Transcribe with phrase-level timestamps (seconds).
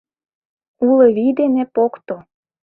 [0.87, 2.15] Уло вий дене покто!